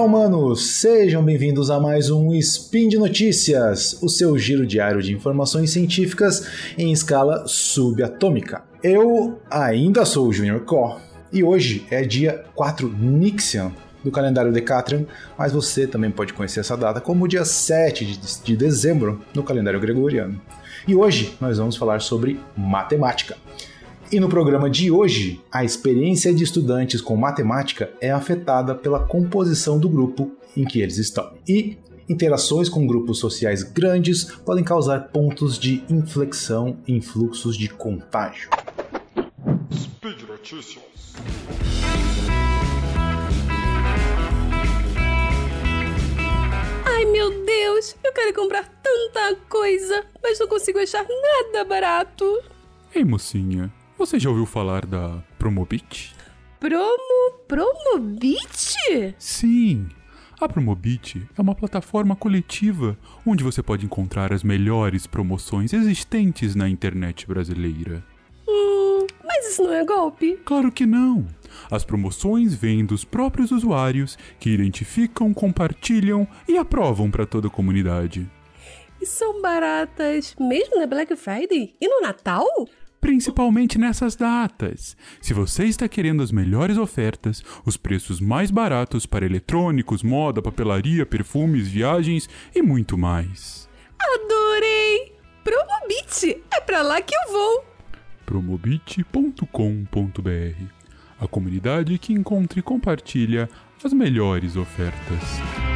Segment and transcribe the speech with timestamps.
[0.00, 0.76] Olá, humanos!
[0.76, 6.72] Sejam bem-vindos a mais um Spin de Notícias, o seu giro diário de informações científicas
[6.78, 8.64] em escala subatômica.
[8.82, 13.72] Eu ainda sou o Junior Core e hoje é dia 4 Nixian
[14.02, 15.04] do calendário Decatrian,
[15.36, 19.78] mas você também pode conhecer essa data como dia 7 de, de dezembro no calendário
[19.78, 20.40] gregoriano.
[20.88, 23.36] E hoje nós vamos falar sobre matemática.
[24.12, 29.78] E no programa de hoje, a experiência de estudantes com matemática é afetada pela composição
[29.78, 31.32] do grupo em que eles estão.
[31.48, 31.78] E
[32.08, 38.50] interações com grupos sociais grandes podem causar pontos de inflexão em fluxos de contágio.
[39.72, 40.82] Speed Notícias.
[46.84, 52.24] Ai meu Deus, eu quero comprar tanta coisa, mas não consigo achar nada barato.
[52.92, 56.16] Ei, mocinha, você já ouviu falar da Promobit?
[56.58, 57.34] Promo.
[57.46, 59.14] Promobit?
[59.18, 59.90] Sim!
[60.40, 66.66] A Promobit é uma plataforma coletiva onde você pode encontrar as melhores promoções existentes na
[66.66, 68.02] internet brasileira.
[68.48, 70.40] Hum, mas isso não é golpe?
[70.46, 71.26] Claro que não!
[71.70, 78.26] As promoções vêm dos próprios usuários que identificam, compartilham e aprovam para toda a comunidade.
[78.98, 81.74] E são baratas mesmo na Black Friday?
[81.78, 82.46] E no Natal?
[83.00, 84.96] Principalmente nessas datas.
[85.20, 91.06] Se você está querendo as melhores ofertas, os preços mais baratos para eletrônicos, moda, papelaria,
[91.06, 93.68] perfumes, viagens e muito mais.
[93.98, 95.14] Adorei!
[95.42, 96.42] Promobit!
[96.52, 97.70] É para lá que eu vou!
[98.30, 100.64] promobit.com.br
[101.18, 103.50] A comunidade que encontra e compartilha
[103.82, 105.69] as melhores ofertas.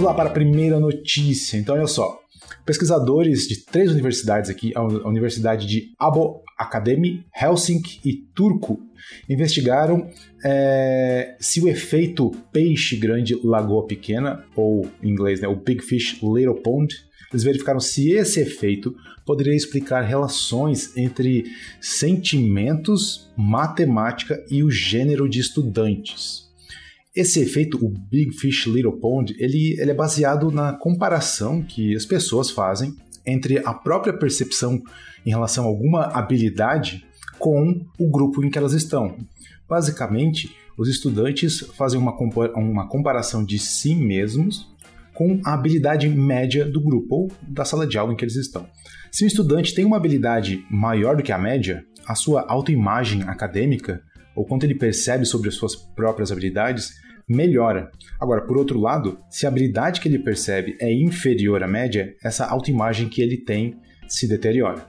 [0.00, 1.58] Vamos lá para a primeira notícia.
[1.58, 2.18] Então, olha só.
[2.64, 8.80] Pesquisadores de três universidades aqui, a Universidade de Abo Academy, Helsinki e Turku,
[9.28, 10.08] investigaram
[10.42, 16.18] é, se o efeito peixe grande lagoa pequena, ou em inglês, né, o Big Fish
[16.22, 16.96] Little Pond,
[17.30, 18.96] eles verificaram se esse efeito
[19.26, 21.44] poderia explicar relações entre
[21.78, 26.49] sentimentos, matemática e o gênero de estudantes.
[27.14, 32.04] Esse efeito, o Big Fish Little Pond, ele, ele é baseado na comparação que as
[32.04, 32.94] pessoas fazem
[33.26, 34.80] entre a própria percepção
[35.26, 37.04] em relação a alguma habilidade
[37.38, 39.16] com o grupo em que elas estão.
[39.68, 42.16] Basicamente, os estudantes fazem uma,
[42.54, 44.70] uma comparação de si mesmos
[45.12, 48.66] com a habilidade média do grupo ou da sala de aula em que eles estão.
[49.10, 54.00] Se um estudante tem uma habilidade maior do que a média, a sua autoimagem acadêmica
[54.40, 56.94] ou quanto ele percebe sobre as suas próprias habilidades,
[57.28, 57.90] melhora.
[58.18, 62.46] Agora, por outro lado, se a habilidade que ele percebe é inferior à média, essa
[62.46, 63.76] autoimagem que ele tem
[64.08, 64.88] se deteriora.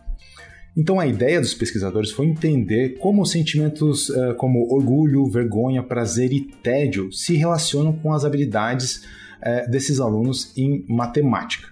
[0.75, 6.39] Então, a ideia dos pesquisadores foi entender como sentimentos uh, como orgulho, vergonha, prazer e
[6.63, 9.03] tédio se relacionam com as habilidades
[9.41, 11.67] uh, desses alunos em matemática.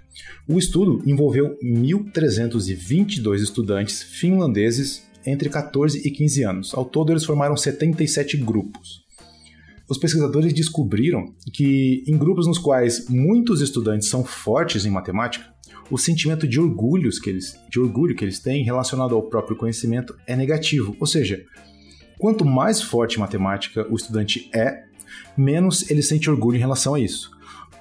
[0.45, 6.73] O estudo envolveu 1.322 estudantes finlandeses entre 14 e 15 anos.
[6.73, 9.03] Ao todo, eles formaram 77 grupos.
[9.89, 15.51] Os pesquisadores descobriram que, em grupos nos quais muitos estudantes são fortes em matemática,
[15.89, 20.15] o sentimento de, orgulhos que eles, de orgulho que eles têm relacionado ao próprio conhecimento
[20.27, 20.95] é negativo.
[20.99, 21.43] Ou seja,
[22.19, 24.83] quanto mais forte em matemática o estudante é,
[25.35, 27.31] menos ele sente orgulho em relação a isso.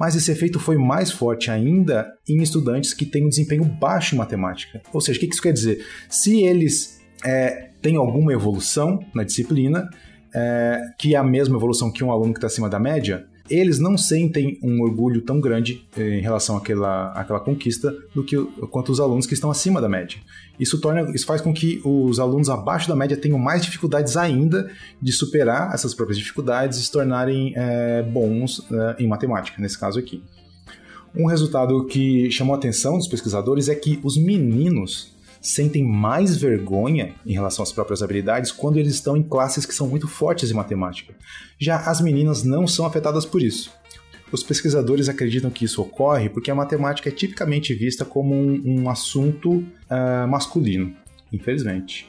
[0.01, 4.19] Mas esse efeito foi mais forte ainda em estudantes que têm um desempenho baixo em
[4.19, 4.81] matemática.
[4.93, 5.85] Ou seja, o que isso quer dizer?
[6.09, 9.89] Se eles é, tem alguma evolução na disciplina,
[10.35, 13.79] é, que é a mesma evolução que um aluno que está acima da média, eles
[13.79, 18.37] não sentem um orgulho tão grande é, em relação àquela, àquela conquista do que
[18.71, 20.19] quanto os alunos que estão acima da média.
[20.61, 24.71] Isso, torna, isso faz com que os alunos abaixo da média tenham mais dificuldades ainda
[25.01, 29.99] de superar essas próprias dificuldades e se tornarem é, bons é, em matemática, nesse caso
[29.99, 30.23] aqui.
[31.17, 37.15] Um resultado que chamou a atenção dos pesquisadores é que os meninos sentem mais vergonha
[37.25, 40.55] em relação às próprias habilidades quando eles estão em classes que são muito fortes em
[40.55, 41.15] matemática.
[41.59, 43.73] Já as meninas não são afetadas por isso.
[44.31, 48.91] Os pesquisadores acreditam que isso ocorre porque a matemática é tipicamente vista como um, um
[48.91, 50.95] assunto uh, masculino,
[51.33, 52.07] infelizmente.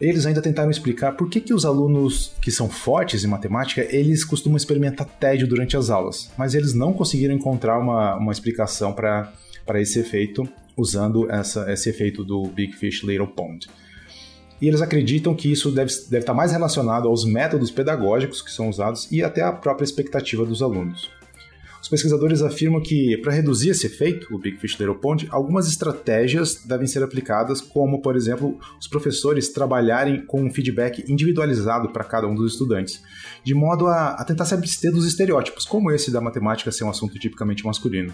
[0.00, 4.24] Eles ainda tentaram explicar por que, que os alunos que são fortes em matemática eles
[4.24, 9.32] costumam experimentar tédio durante as aulas, mas eles não conseguiram encontrar uma, uma explicação para
[9.80, 13.68] esse efeito usando essa, esse efeito do Big Fish Little Pond.
[14.60, 18.68] E eles acreditam que isso deve, deve estar mais relacionado aos métodos pedagógicos que são
[18.68, 21.10] usados e até à própria expectativa dos alunos.
[21.80, 26.64] Os pesquisadores afirmam que, para reduzir esse efeito, o Big Fish Little Pond, algumas estratégias
[26.64, 32.26] devem ser aplicadas, como, por exemplo, os professores trabalharem com um feedback individualizado para cada
[32.26, 33.02] um dos estudantes,
[33.44, 36.90] de modo a, a tentar se abster dos estereótipos, como esse da matemática ser um
[36.90, 38.12] assunto tipicamente masculino.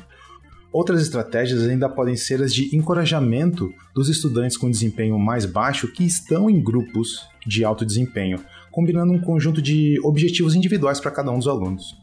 [0.71, 6.05] Outras estratégias ainda podem ser as de encorajamento dos estudantes com desempenho mais baixo que
[6.05, 8.41] estão em grupos de alto desempenho,
[8.73, 11.97] combinando um conjunto de objetivos individuais para cada um dos alunos.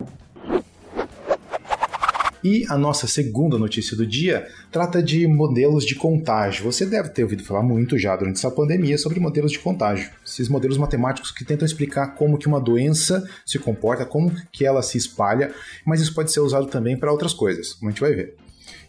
[2.44, 6.64] E a nossa segunda notícia do dia trata de modelos de contágio.
[6.64, 10.10] Você deve ter ouvido falar muito já durante essa pandemia sobre modelos de contágio.
[10.26, 14.82] Esses modelos matemáticos que tentam explicar como que uma doença se comporta, como que ela
[14.82, 15.54] se espalha,
[15.86, 18.36] mas isso pode ser usado também para outras coisas, como a gente vai ver.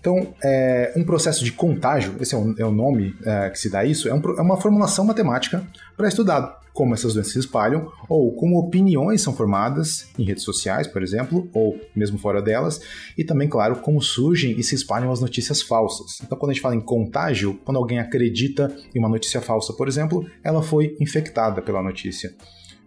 [0.02, 3.70] Então, é, um processo de contágio, esse é o, é o nome é, que se
[3.70, 5.64] dá isso, é, um, é uma formulação matemática
[5.96, 10.88] para estudar como essas doenças se espalham, ou como opiniões são formadas em redes sociais,
[10.88, 12.80] por exemplo, ou mesmo fora delas,
[13.16, 16.20] e também, claro, como surgem e se espalham as notícias falsas.
[16.24, 19.86] Então, quando a gente fala em contágio, quando alguém acredita em uma notícia falsa, por
[19.86, 22.34] exemplo, ela foi infectada pela notícia.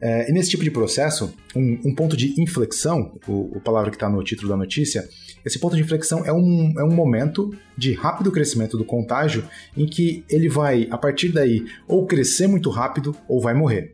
[0.01, 3.95] É, e nesse tipo de processo, um, um ponto de inflexão, o, o palavra que
[3.95, 5.07] está no título da notícia,
[5.45, 9.43] esse ponto de inflexão é um, é um momento de rápido crescimento do contágio
[9.77, 13.93] em que ele vai, a partir daí, ou crescer muito rápido ou vai morrer.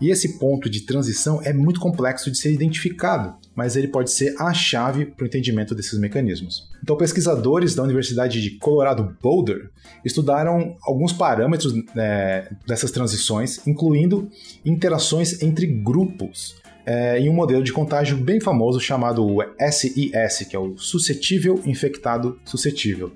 [0.00, 4.34] E esse ponto de transição é muito complexo de ser identificado, mas ele pode ser
[4.38, 6.68] a chave para o entendimento desses mecanismos.
[6.82, 9.70] Então, pesquisadores da Universidade de Colorado Boulder
[10.04, 14.30] estudaram alguns parâmetros é, dessas transições, incluindo
[14.64, 16.56] interações entre grupos
[16.88, 19.26] é, em um modelo de contágio bem famoso chamado
[19.70, 23.12] SIS, que é o suscetível infectado suscetível.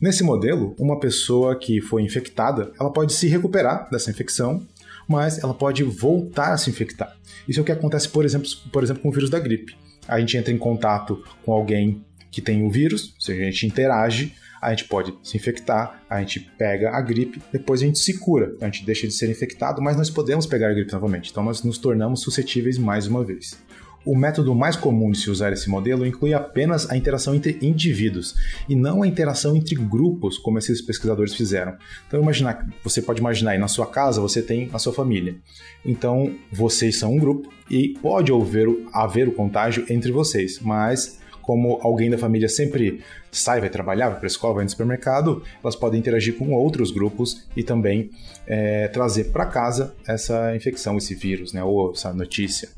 [0.00, 4.66] Nesse modelo, uma pessoa que foi infectada, ela pode se recuperar dessa infecção,
[5.06, 7.14] mas ela pode voltar a se infectar.
[7.46, 9.76] Isso é o que acontece, por exemplo, por exemplo, com o vírus da gripe.
[10.08, 12.02] A gente entra em contato com alguém
[12.34, 16.40] que tem o vírus, seja, a gente interage, a gente pode se infectar, a gente
[16.40, 19.96] pega a gripe, depois a gente se cura, a gente deixa de ser infectado, mas
[19.96, 23.62] nós podemos pegar a gripe novamente, então nós nos tornamos suscetíveis mais uma vez.
[24.06, 28.34] O método mais comum de se usar esse modelo inclui apenas a interação entre indivíduos
[28.68, 31.74] e não a interação entre grupos, como esses pesquisadores fizeram.
[32.06, 35.36] Então, imaginar, você pode imaginar aí na sua casa você tem a sua família.
[35.86, 41.78] Então, vocês são um grupo e pode haver, haver o contágio entre vocês, mas como
[41.82, 43.00] alguém da família sempre
[43.30, 46.90] sai, vai trabalhar, vai para a escola, vai no supermercado, elas podem interagir com outros
[46.90, 48.10] grupos e também
[48.46, 52.68] é, trazer para casa essa infecção, esse vírus, né, ou essa notícia.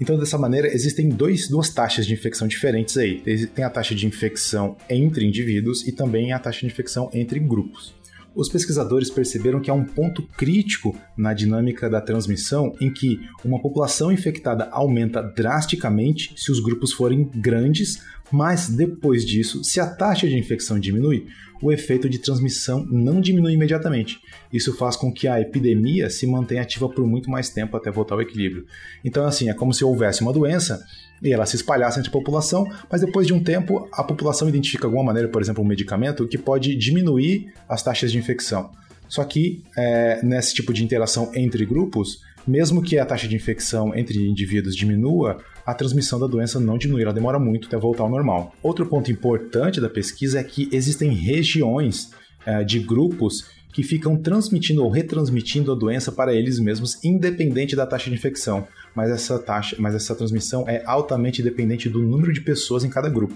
[0.00, 3.20] Então, dessa maneira, existem dois, duas taxas de infecção diferentes aí.
[3.54, 7.94] Tem a taxa de infecção entre indivíduos e também a taxa de infecção entre grupos
[8.34, 13.60] os pesquisadores perceberam que há um ponto crítico na dinâmica da transmissão em que uma
[13.60, 20.26] população infectada aumenta drasticamente se os grupos forem grandes, mas depois disso, se a taxa
[20.28, 21.26] de infecção diminui,
[21.62, 24.18] o efeito de transmissão não diminui imediatamente.
[24.52, 28.16] Isso faz com que a epidemia se mantenha ativa por muito mais tempo até voltar
[28.16, 28.66] ao equilíbrio.
[29.04, 30.84] Então, assim, é como se houvesse uma doença
[31.22, 34.86] e ela se espalhasse entre a população, mas depois de um tempo a população identifica
[34.86, 38.70] alguma maneira, por exemplo, um medicamento que pode diminuir as taxas de infecção.
[39.08, 43.94] Só que é, nesse tipo de interação entre grupos, mesmo que a taxa de infecção
[43.94, 48.10] entre indivíduos diminua, a transmissão da doença não diminui, ela demora muito até voltar ao
[48.10, 48.54] normal.
[48.62, 52.10] Outro ponto importante da pesquisa é que existem regiões
[52.44, 57.86] é, de grupos que ficam transmitindo ou retransmitindo a doença para eles mesmos, independente da
[57.86, 58.68] taxa de infecção.
[58.94, 63.08] Mas essa taxa, mas essa transmissão é altamente dependente do número de pessoas em cada
[63.08, 63.34] grupo.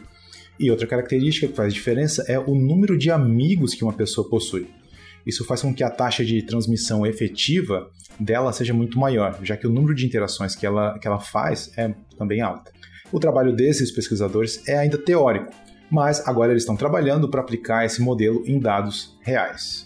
[0.60, 4.68] E outra característica que faz diferença é o número de amigos que uma pessoa possui.
[5.26, 7.90] Isso faz com que a taxa de transmissão efetiva
[8.20, 11.72] dela seja muito maior, já que o número de interações que ela, que ela faz
[11.76, 12.70] é também alta.
[13.10, 15.52] O trabalho desses pesquisadores é ainda teórico,
[15.90, 19.85] mas agora eles estão trabalhando para aplicar esse modelo em dados reais.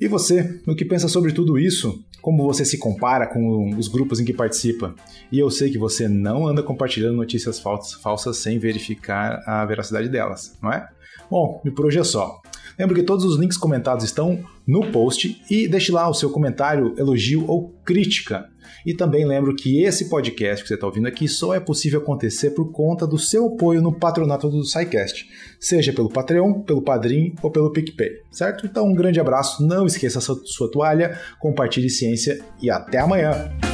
[0.00, 2.02] E você, o que pensa sobre tudo isso?
[2.20, 4.94] Como você se compara com os grupos em que participa?
[5.30, 10.56] E eu sei que você não anda compartilhando notícias falsas sem verificar a veracidade delas,
[10.62, 10.88] não é?
[11.30, 12.40] Bom, e por hoje é só.
[12.78, 16.94] Lembro que todos os links comentados estão no post e deixe lá o seu comentário,
[16.98, 18.48] elogio ou crítica
[18.84, 22.50] e também lembro que esse podcast que você está ouvindo aqui só é possível acontecer
[22.50, 25.26] por conta do seu apoio no patronato do SciCast,
[25.58, 28.66] seja pelo Patreon, pelo Padrim ou pelo PicPay, certo?
[28.66, 33.73] Então um grande abraço, não esqueça sua toalha, compartilhe ciência e até amanhã!